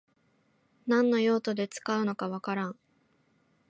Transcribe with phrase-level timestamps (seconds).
[0.87, 2.75] 何の用途で使うのかわからん